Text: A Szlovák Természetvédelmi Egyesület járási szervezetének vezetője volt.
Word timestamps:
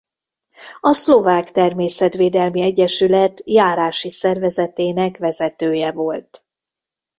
A 0.79 0.93
Szlovák 0.93 1.51
Természetvédelmi 1.51 2.61
Egyesület 2.61 3.41
járási 3.45 4.09
szervezetének 4.09 5.17
vezetője 5.17 5.91
volt. 5.91 6.45